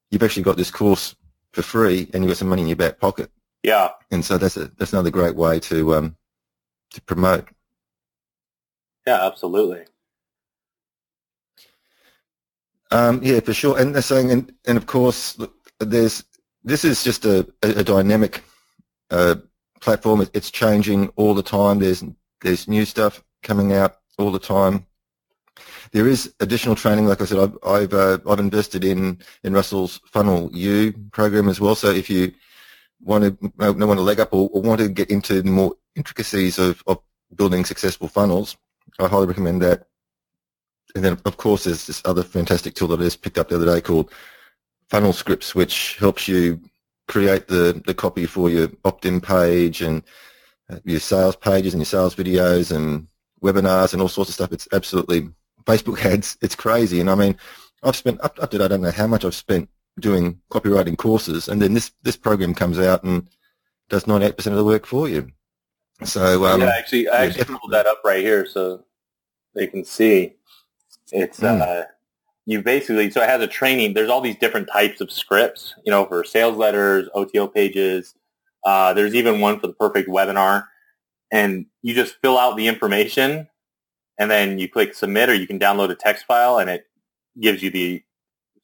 [0.10, 1.16] you've actually got this course
[1.52, 3.30] for free and you've got some money in your back pocket.
[3.64, 3.90] Yeah.
[4.10, 6.16] And so that's a that's another great way to um
[6.92, 7.48] to promote.
[9.06, 9.86] Yeah, absolutely.
[12.92, 13.80] Um, yeah, for sure.
[13.80, 15.38] And they're saying, and, and of course,
[15.80, 16.24] there's
[16.64, 18.44] this is just a, a, dynamic
[19.10, 19.36] uh,
[19.80, 20.28] platform.
[20.34, 21.80] It's changing all the time.
[21.80, 22.04] There's
[22.42, 24.86] there's new stuff coming out all the time.
[25.92, 27.08] There is additional training.
[27.08, 31.60] Like I said, I've I've, uh, I've invested in in Russell's Funnel U program as
[31.60, 31.76] well.
[31.76, 32.34] So if you
[33.02, 35.76] want to uh, want to leg up or, or want to get into the more
[35.96, 37.00] intricacies of, of
[37.36, 38.58] building successful funnels,
[39.00, 39.88] I highly recommend that.
[40.96, 43.56] And then, of course, there's this other fantastic tool that I just picked up the
[43.56, 44.12] other day called
[44.90, 46.60] Funnel Scripts, which helps you
[47.08, 50.04] create the, the copy for your opt-in page and
[50.70, 53.08] uh, your sales pages and your sales videos and
[53.42, 54.52] webinars and all sorts of stuff.
[54.52, 55.30] It's absolutely
[55.66, 56.38] Facebook ads.
[56.42, 57.00] It's crazy.
[57.00, 57.38] And I mean,
[57.84, 61.48] I've spent up, up to I don't know how much I've spent doing copywriting courses,
[61.48, 63.28] and then this this program comes out and
[63.90, 65.32] does 98% of the work for you.
[66.04, 68.86] So um, yeah, actually, I actually yeah, pulled that up right here so
[69.54, 70.36] they can see.
[71.12, 71.62] It's mm.
[71.62, 71.86] uh,
[72.46, 73.94] you basically so it has a training.
[73.94, 78.16] There's all these different types of scripts, you know, for sales letters, OTO pages.
[78.66, 80.68] Uh, there's even one for the perfect webinar,
[81.32, 83.48] and you just fill out the information,
[84.20, 86.86] and then you click submit, or you can download a text file, and it
[87.40, 88.04] gives you the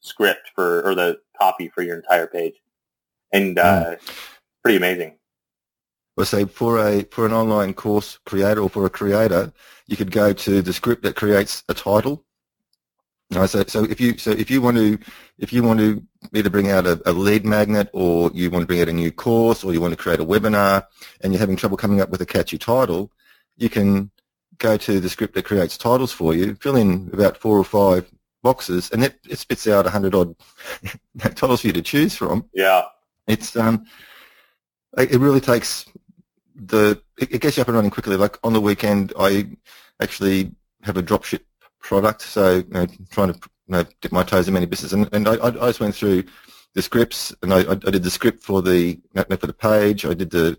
[0.00, 2.54] script for or the copy for your entire page,
[3.32, 4.12] and uh, mm.
[4.62, 5.14] pretty amazing.
[6.16, 9.52] Well, say for a for an online course creator or for a creator,
[9.86, 12.24] you could go to the script that creates a title.
[13.30, 14.98] Right, so, so if you so if you want to
[15.38, 18.66] if you want to either bring out a, a, lead magnet or you want to
[18.66, 20.86] bring out a new course or you want to create a webinar
[21.20, 23.12] and you're having trouble coming up with a catchy title,
[23.58, 24.10] you can
[24.56, 28.10] go to the script that creates titles for you, fill in about four or five
[28.42, 30.34] boxes, and it, it spits out a hundred odd
[31.34, 32.46] titles for you to choose from.
[32.54, 32.84] Yeah,
[33.26, 33.84] it's um,
[34.96, 35.84] it really takes
[36.54, 38.16] the it, it gets you up and running quickly.
[38.16, 39.50] Like on the weekend, I
[40.00, 41.40] actually have a dropship
[41.80, 45.08] product, so you know, trying to you know, dip my toes in many businesses, and,
[45.12, 46.24] and I, I just went through
[46.74, 50.04] the scripts, and I, I did the script for the for the page.
[50.04, 50.58] I did the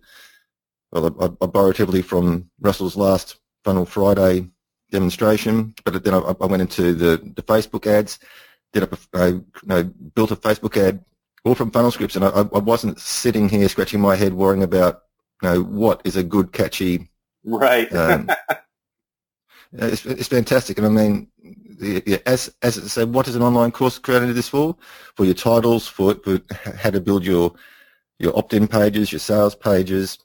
[0.92, 4.48] well, I, I borrowed heavily from Russell's last Funnel Friday
[4.92, 8.18] demonstration, but then I, I went into the, the Facebook ads,
[8.74, 11.04] did up a, I, you know, built a Facebook ad
[11.46, 15.04] all from funnel scripts, and I, I wasn't sitting here scratching my head worrying about
[15.42, 17.10] you know what is a good catchy
[17.44, 17.94] right.
[17.94, 18.30] Um,
[19.74, 21.28] it's, it's fantastic, and I mean,
[21.80, 24.76] yeah, as as it said, what is an online course created this for?
[25.16, 26.42] For your titles, for, for
[26.78, 27.54] how to build your
[28.18, 30.20] your opt-in pages, your sales pages,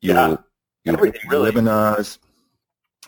[0.00, 0.36] your, yeah,
[0.84, 1.18] your really.
[1.28, 2.18] webinars,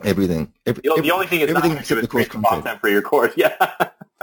[0.02, 0.52] everything.
[0.66, 2.64] Every, the, the, only thing is everything except the course content.
[2.64, 2.80] content.
[2.80, 3.32] for your course.
[3.36, 3.54] Yeah.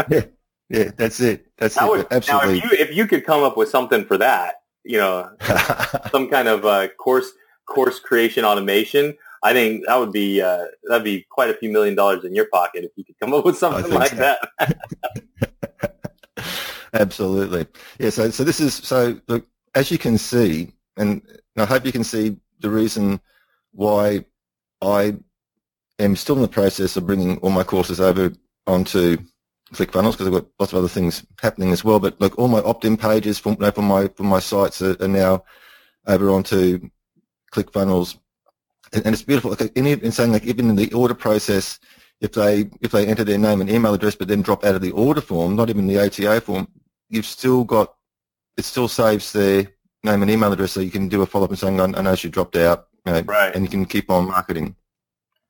[0.09, 0.21] yeah.
[0.69, 1.47] Yeah, that's it.
[1.57, 2.07] That's now it.
[2.11, 2.59] Absolutely.
[2.59, 5.31] Now, if you if you could come up with something for that, you know,
[6.11, 7.31] some kind of uh, course
[7.65, 9.17] course creation automation,
[9.47, 12.47] I think that would be uh, that'd be quite a few million dollars in your
[12.51, 14.35] pocket if you could come up with something like so.
[14.59, 14.77] that.
[16.93, 17.65] Absolutely.
[17.97, 18.09] Yeah.
[18.09, 21.21] So so this is so look as you can see, and
[21.55, 23.21] I hope you can see the reason
[23.71, 24.25] why
[24.81, 25.15] I
[25.97, 28.33] am still in the process of bringing all my courses over
[28.65, 29.17] onto
[29.73, 32.01] ClickFunnels because I've got lots of other things happening as well.
[32.01, 35.01] But like all my opt-in pages from, you know, from my from my sites are,
[35.01, 35.45] are, now
[36.05, 36.89] over onto
[37.53, 38.17] ClickFunnels,
[38.93, 39.53] and, it's beautiful.
[39.75, 41.79] In, in saying like even in the order process,
[42.21, 44.81] if they if they enter their name and email address, but then drop out of
[44.81, 46.67] the order form, not even the OTA form,
[47.09, 47.93] you've still got
[48.57, 49.71] it still saves their
[50.03, 52.15] name and email address, so you can do a follow up and saying, I, know
[52.15, 53.55] she dropped out, you know, right.
[53.55, 54.75] and you can keep on marketing.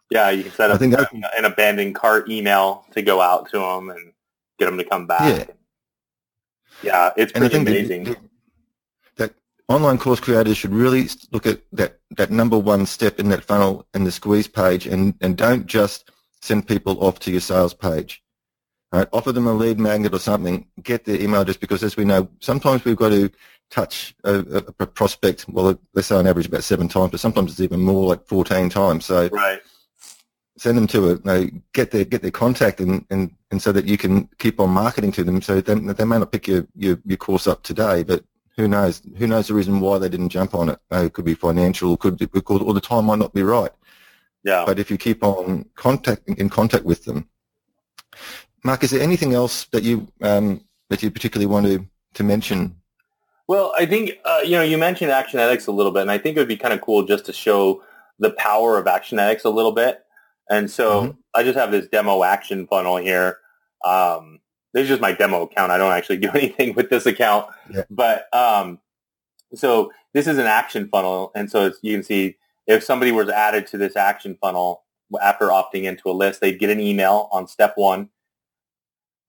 [0.10, 4.14] Yeah, you can set up an abandoned cart email to go out to them and
[4.58, 5.50] get them to come back.
[6.82, 8.06] Yeah, yeah it's pretty amazing.
[8.06, 8.30] That, that
[9.68, 13.86] online course creators should really look at that, that number one step in that funnel
[13.94, 18.24] and the squeeze page and, and don't just send people off to your sales page.
[18.94, 19.08] Right?
[19.12, 20.66] Offer them a lead magnet or something.
[20.82, 23.30] Get their email address because as we know, sometimes we've got to
[23.70, 27.60] touch a, a prospect, well, let's say on average about seven times, but sometimes it's
[27.60, 29.06] even more like 14 times.
[29.06, 29.60] So right
[30.58, 31.22] send them to it.
[31.24, 34.60] You know, get their get their contact and, and, and so that you can keep
[34.60, 35.42] on marketing to them.
[35.42, 38.24] So they, they may not pick your, your, your course up today, but
[38.58, 39.02] who knows?
[39.18, 40.80] Who knows the reason why they didn't jump on it?
[40.92, 41.96] It could be financial.
[41.96, 43.72] Could be, could, or the time might not be right.
[44.44, 44.64] Yeah.
[44.66, 47.30] But if you keep on contact in contact with them,
[48.64, 52.76] Mark, is there anything else that you um, that you particularly want to to mention?
[53.48, 56.36] Well, I think uh, you know you mentioned Actionetics a little bit, and I think
[56.36, 57.84] it would be kind of cool just to show
[58.20, 60.04] the power of Actionetics a little bit.
[60.50, 61.12] And so mm-hmm.
[61.36, 63.40] I just have this demo action funnel here.
[63.86, 64.40] Um,
[64.74, 65.72] this is just my demo account.
[65.72, 67.84] I don't actually do anything with this account, yeah.
[67.90, 68.80] but um,
[69.54, 73.66] so this is an action funnel, and so you can see if somebody was added
[73.68, 74.84] to this action funnel
[75.22, 78.10] after opting into a list, they'd get an email on step one.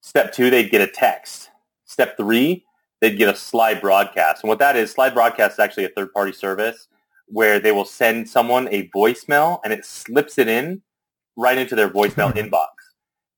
[0.01, 1.51] Step two, they'd get a text.
[1.85, 2.64] Step three,
[3.01, 4.42] they'd get a Slybroadcast.
[4.42, 6.88] And what that is, Slybroadcast is actually a third-party service
[7.27, 10.83] where they will send someone a voicemail and it slips it in
[11.37, 12.68] right into their voicemail inbox.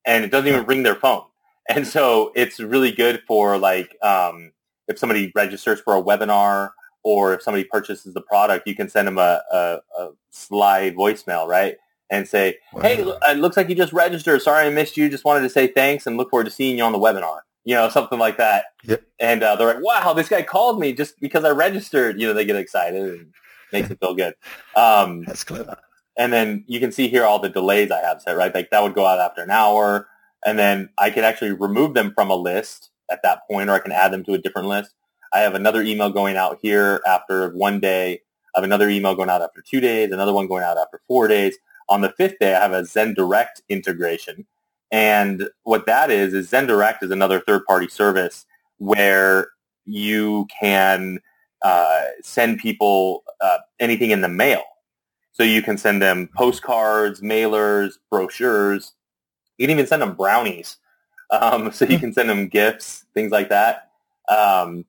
[0.05, 1.23] And it doesn't even ring their phone.
[1.69, 4.51] And so it's really good for like um,
[4.87, 6.71] if somebody registers for a webinar
[7.03, 11.47] or if somebody purchases the product, you can send them a, a, a slide voicemail,
[11.47, 11.77] right?
[12.09, 12.81] And say, wow.
[12.81, 14.41] hey, it looks like you just registered.
[14.41, 15.09] Sorry I missed you.
[15.09, 17.39] Just wanted to say thanks and look forward to seeing you on the webinar.
[17.63, 18.65] You know, something like that.
[18.83, 19.03] Yep.
[19.19, 22.19] And uh, they're like, wow, this guy called me just because I registered.
[22.19, 23.33] You know, they get excited and
[23.71, 24.33] makes it feel good.
[24.75, 25.77] Um, That's clever.
[26.17, 28.53] And then you can see here all the delays I have set, right?
[28.53, 30.07] Like that would go out after an hour.
[30.45, 33.79] And then I can actually remove them from a list at that point, or I
[33.79, 34.93] can add them to a different list.
[35.33, 38.21] I have another email going out here after one day.
[38.55, 41.27] I have another email going out after two days, another one going out after four
[41.27, 41.57] days.
[41.89, 44.45] On the fifth day, I have a ZenDirect integration.
[44.91, 48.45] And what that is, is ZenDirect is another third-party service
[48.77, 49.49] where
[49.85, 51.19] you can
[51.63, 54.63] uh, send people uh, anything in the mail.
[55.31, 58.93] So you can send them postcards, mailers, brochures.
[59.61, 60.77] You can even send them brownies.
[61.29, 62.01] Um, so you hmm.
[62.01, 63.91] can send them gifts, things like that.
[64.27, 64.85] Um,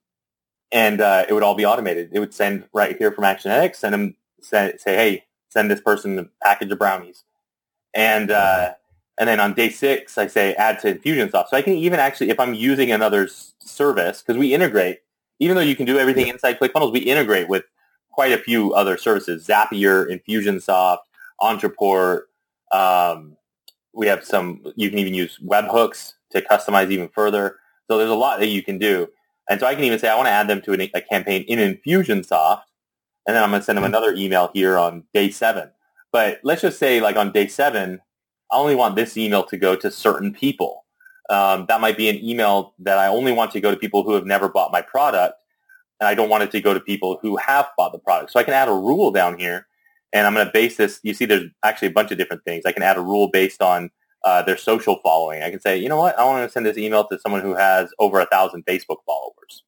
[0.73, 2.09] and uh, it would all be automated.
[2.13, 6.19] It would send right here from Actionetics, send them, say, say, hey, send this person
[6.19, 7.25] a package of brownies.
[7.93, 8.73] And uh,
[9.21, 11.49] and then on day six, I say add to Infusionsoft.
[11.51, 15.01] So I can even actually, if I'm using another service, because we integrate,
[15.39, 17.65] even though you can do everything inside ClickFunnels, we integrate with
[18.11, 21.05] quite a few other services, Zapier, Infusionsoft,
[21.43, 22.23] Ontraport,
[22.73, 23.37] Um,
[23.95, 27.57] we have some, you can even use webhooks to customize even further.
[27.89, 29.09] So there's a lot that you can do.
[29.51, 31.59] And so I can even say, I want to add them to a campaign in
[31.59, 32.63] Infusionsoft.
[33.27, 33.91] And then I'm going to send them hmm.
[33.91, 35.71] another email here on day seven.
[36.11, 38.01] But let's just say like on day seven,
[38.51, 40.85] I only want this email to go to certain people.
[41.31, 44.13] Um, that might be an email that I only want to go to people who
[44.13, 45.43] have never bought my product,
[46.01, 48.33] and I don't want it to go to people who have bought the product.
[48.33, 49.67] So I can add a rule down here,
[50.13, 51.01] and I'm going to base this.
[51.03, 52.65] You see, there's actually a bunch of different things.
[52.67, 53.91] I can add a rule based on
[54.25, 55.43] uh, their social following.
[55.43, 57.55] I can say, you know what, I want to send this email to someone who
[57.55, 59.65] has over a thousand Facebook followers,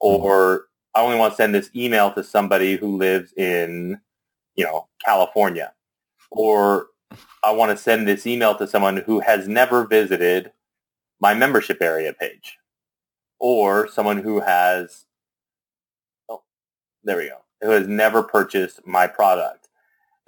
[0.00, 4.00] or I only want to send this email to somebody who lives in,
[4.56, 5.72] you know, California,
[6.30, 6.86] or
[7.44, 10.52] I want to send this email to someone who has never visited
[11.20, 12.56] my membership area page
[13.38, 15.06] or someone who has,
[16.28, 16.42] oh,
[17.04, 19.68] there we go, who has never purchased my product.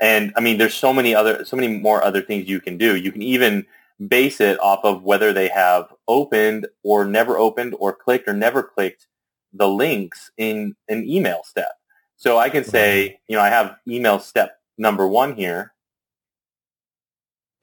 [0.01, 2.97] And I mean, there's so many other, so many more other things you can do.
[2.97, 3.66] You can even
[4.09, 8.62] base it off of whether they have opened or never opened or clicked or never
[8.62, 9.07] clicked
[9.53, 11.73] the links in an email step.
[12.16, 15.73] So I can say, you know, I have email step number one here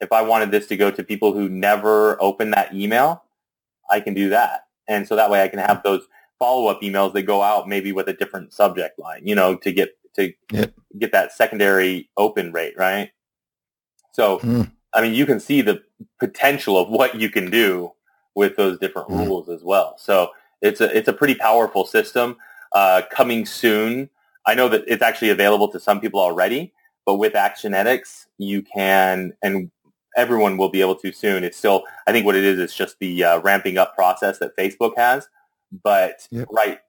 [0.00, 3.24] if I wanted this to go to people who never open that email,
[3.90, 4.66] I can do that.
[4.88, 6.06] And so that way I can have those
[6.40, 9.96] follow-up emails that go out maybe with a different subject line, you know, to get
[10.16, 10.74] to yep.
[10.98, 13.12] get that secondary open rate, right?
[14.12, 14.68] So, mm.
[14.92, 15.82] I mean, you can see the
[16.18, 17.92] potential of what you can do
[18.34, 19.24] with those different mm.
[19.24, 19.94] rules as well.
[19.98, 20.30] So
[20.62, 22.36] it's a it's a pretty powerful system
[22.72, 24.10] uh, coming soon.
[24.46, 26.72] I know that it's actually available to some people already,
[27.06, 29.70] but with Actionetics, you can and
[30.16, 31.44] everyone will be able to soon.
[31.44, 34.56] It's still, I think what it is, is just the uh, ramping up process that
[34.56, 35.28] Facebook has.
[35.72, 36.48] But yep.
[36.50, 36.80] right,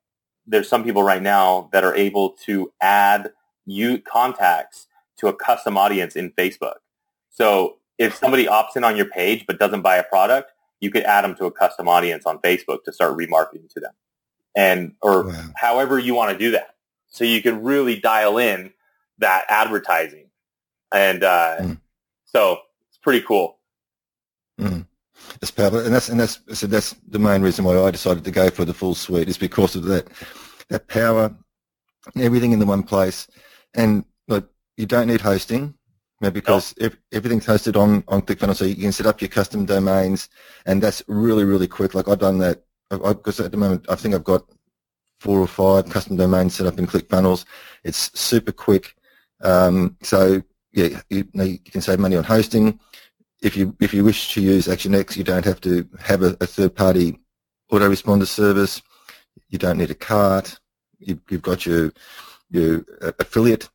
[0.47, 3.31] there's some people right now that are able to add
[3.65, 6.75] you contacts to a custom audience in Facebook.
[7.29, 11.03] So if somebody opts in on your page but doesn't buy a product, you could
[11.03, 13.93] add them to a custom audience on Facebook to start remarketing to them,
[14.55, 15.45] and or wow.
[15.55, 16.75] however you want to do that.
[17.07, 18.73] So you can really dial in
[19.19, 20.29] that advertising,
[20.91, 21.79] and uh, mm.
[22.25, 22.57] so
[22.89, 23.59] it's pretty cool.
[24.59, 24.87] Mm.
[25.39, 28.31] That's powerful, and that's and that's so that's the main reason why I decided to
[28.31, 30.07] go for the full suite is because of that
[30.69, 31.35] that power,
[32.17, 33.27] everything in the one place,
[33.73, 34.45] and like
[34.77, 35.73] you don't need hosting,
[36.19, 36.75] because
[37.11, 40.29] everything's hosted on on ClickFunnels, so you can set up your custom domains,
[40.65, 41.95] and that's really really quick.
[41.95, 44.45] Like I've done that because at the moment I think I've got
[45.19, 47.45] four or five custom domains set up in ClickFunnels.
[47.83, 48.95] It's super quick.
[49.41, 50.41] Um, so
[50.73, 52.79] yeah, you, you, can save money on hosting.
[53.41, 56.45] If you if you wish to use Actionetics, you don't have to have a, a
[56.45, 57.19] third party
[57.71, 58.81] autoresponder service.
[59.49, 60.59] You don't need a cart.
[60.99, 61.91] You, have got your
[62.49, 63.69] your uh, affiliate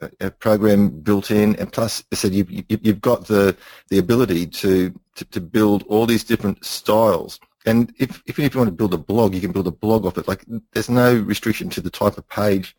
[0.00, 3.56] uh, program built in, and plus, I said you, have got the
[3.88, 7.40] the ability to, to, to build all these different styles.
[7.66, 10.18] And if if you want to build a blog, you can build a blog off
[10.18, 10.28] it.
[10.28, 12.76] Like there's no restriction to the type of page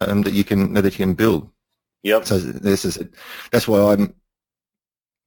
[0.00, 1.50] um, that you can that you can build.
[2.02, 2.26] Yep.
[2.26, 3.02] So this is
[3.50, 4.14] that's why I'm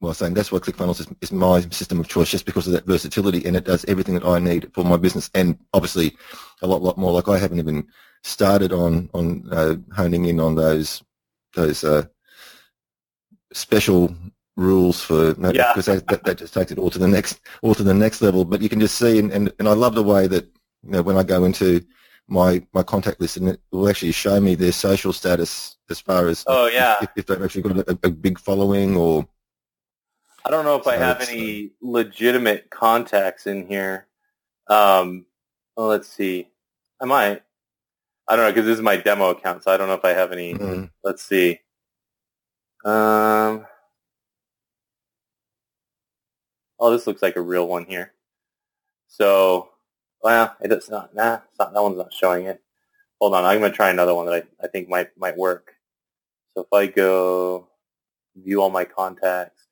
[0.05, 2.85] well saying that's why ClickFunnels is, is my system of choice, just because of that
[2.85, 6.15] versatility, and it does everything that I need for my business, and obviously
[6.61, 7.11] a lot lot more.
[7.11, 7.87] Like I haven't even
[8.23, 11.03] started on on uh, honing in on those
[11.55, 12.05] those uh,
[13.53, 14.15] special
[14.57, 15.73] rules for yeah.
[15.73, 18.21] because that, that, that, just takes it all to the next all to the next
[18.21, 18.45] level.
[18.45, 20.45] But you can just see, and, and, and I love the way that
[20.83, 21.83] you know when I go into
[22.27, 26.27] my my contact list, and it will actually show me their social status as far
[26.27, 29.27] as oh yeah if, if they've actually got a, a, big following or.
[30.45, 34.05] I don't know if I have any legitimate contacts in here.
[34.67, 35.25] Um,
[35.75, 36.49] well, let's see.
[37.01, 37.41] I might.
[38.27, 40.11] I don't know because this is my demo account, so I don't know if I
[40.11, 40.53] have any.
[40.53, 40.85] Mm-hmm.
[41.03, 41.61] Let's see.
[42.85, 43.65] Um.
[46.79, 48.13] Oh, this looks like a real one here.
[49.07, 49.69] So,
[50.21, 51.15] well, it's not.
[51.15, 51.73] Nah, it's not.
[51.73, 52.61] That one's not showing it.
[53.19, 55.73] Hold on, I'm gonna try another one that I, I think might might work.
[56.53, 57.67] So if I go
[58.35, 59.64] view all my contacts,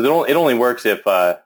[0.00, 1.36] because it only it only works if uh,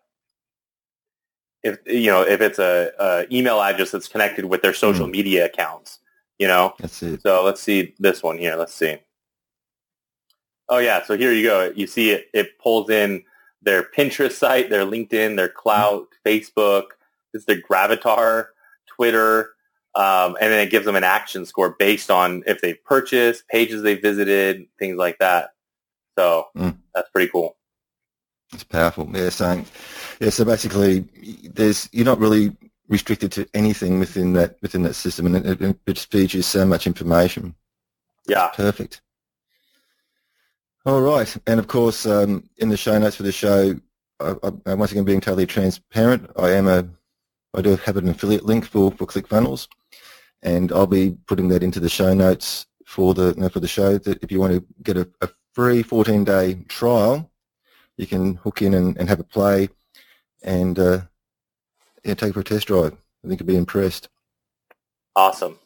[1.63, 5.13] if you know if it's a, a, email address that's connected with their social mm.
[5.13, 5.99] media accounts.
[6.39, 6.75] You know.
[6.79, 7.23] That's it.
[7.23, 8.57] So let's see this one here.
[8.57, 8.99] Let's see.
[10.69, 11.73] Oh yeah, so here you go.
[11.75, 12.29] You see it.
[12.35, 13.25] It pulls in
[13.63, 16.07] their Pinterest site, their LinkedIn, their Klout, mm.
[16.27, 16.85] Facebook.
[17.33, 18.47] It's their Gravatar,
[18.87, 19.51] Twitter,
[19.97, 23.83] um, and then it gives them an action score based on if they purchased, pages
[23.83, 25.51] they visited, things like that.
[26.17, 26.77] So mm.
[26.95, 27.57] that's pretty cool.
[28.55, 29.11] It's powerful.
[29.13, 29.67] Yeah, saying
[30.21, 30.31] yeah.
[30.31, 31.01] So basically,
[31.43, 32.57] there's you're not really
[32.89, 36.65] restricted to anything within that within that system, and it, it, it feeds you so
[36.65, 37.55] much information.
[38.27, 39.03] Yeah, perfect.
[40.87, 43.75] All right, and of course, um, in the show notes for the show,
[44.21, 44.35] I,
[44.67, 46.87] I, once again being totally transparent, I am a
[47.55, 49.67] I do have an affiliate link for for ClickFunnels,
[50.43, 53.69] and I'll be putting that into the show notes for the you know, for the
[53.69, 53.99] show.
[53.99, 57.31] That if you want to get a, a free 14 day trial
[57.97, 59.68] you can hook in and, and have a play
[60.42, 61.01] and uh,
[62.05, 62.97] yeah, take for a test drive.
[63.24, 64.09] I think you'll be impressed.
[65.16, 65.59] Awesome.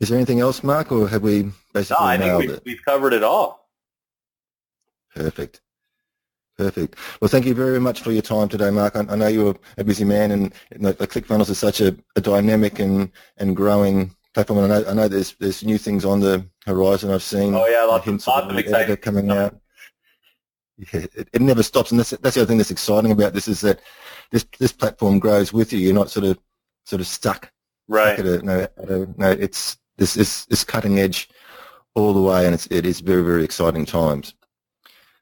[0.00, 3.12] Is there anything else, Mark, or have we basically no, I think we've, we've covered
[3.12, 3.68] it all.
[5.14, 5.60] Perfect.
[6.56, 6.96] Perfect.
[7.20, 8.96] Well, thank you very much for your time today, Mark.
[8.96, 11.96] I, I know you're a busy man, and you know, the ClickFunnels is such a,
[12.14, 14.60] a, dynamic and, and growing platform.
[14.60, 17.10] And I know, I know there's there's new things on the horizon.
[17.10, 17.54] I've seen.
[17.54, 19.60] Oh yeah, lots, hints lots of, of exciting coming out
[20.76, 23.46] yeah, it, it, never stops, and that's that's the other thing that's exciting about this
[23.46, 23.80] is that
[24.30, 25.78] this this platform grows with you.
[25.78, 26.38] You're not sort of
[26.84, 27.52] sort of stuck.
[27.86, 28.14] Right.
[28.14, 31.28] Stuck at a, no, at a, no, it's this is this cutting edge
[31.94, 34.34] all the way, and it's it is very very exciting times.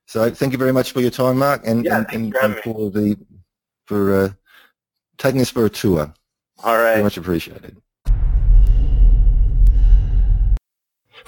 [0.07, 2.91] So thank you very much for your time, Mark, and yeah, and, and, and for
[2.91, 3.17] the
[3.87, 4.29] for uh,
[5.19, 6.13] taking us for a tour.
[6.65, 6.93] All right.
[6.93, 7.82] Very much appreciated.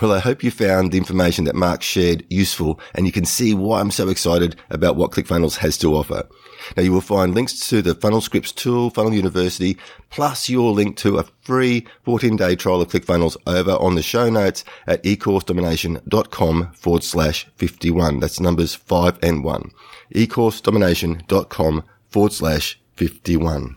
[0.00, 3.54] Well, I hope you found the information that Mark shared useful and you can see
[3.54, 6.28] why I'm so excited about what ClickFunnels has to offer.
[6.76, 9.76] Now you will find links to the Funnel Scripts tool, Funnel University,
[10.10, 14.30] plus your link to a free 14 day trial of ClickFunnels over on the show
[14.30, 18.20] notes at ecoursedomination.com forward slash 51.
[18.20, 19.70] That's numbers five and one.
[20.14, 23.76] ecoursedomination.com forward slash 51.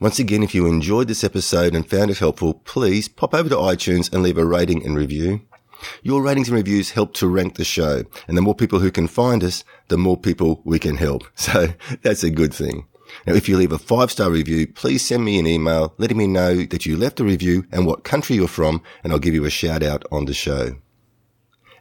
[0.00, 3.54] Once again, if you enjoyed this episode and found it helpful, please pop over to
[3.54, 5.40] iTunes and leave a rating and review.
[6.02, 9.06] Your ratings and reviews help to rank the show, and the more people who can
[9.06, 11.24] find us, the more people we can help.
[11.36, 11.68] So
[12.02, 12.86] that's a good thing.
[13.26, 16.26] Now, if you leave a five star review, please send me an email letting me
[16.26, 19.44] know that you left a review and what country you're from, and I'll give you
[19.44, 20.76] a shout out on the show.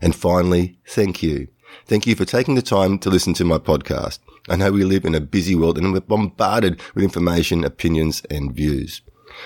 [0.01, 1.47] And finally, thank you.
[1.87, 4.19] Thank you for taking the time to listen to my podcast.
[4.49, 8.53] I know we live in a busy world and we're bombarded with information, opinions and
[8.53, 9.01] views.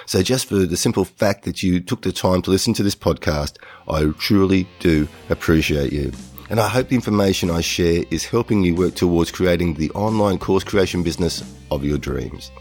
[0.05, 2.95] So just for the simple fact that you took the time to listen to this
[2.95, 6.11] podcast, I truly do appreciate you.
[6.49, 10.39] And I hope the information I share is helping you work towards creating the online
[10.39, 12.51] course creation business of your dreams.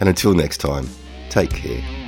[0.00, 0.88] And until next time,
[1.28, 2.07] take care.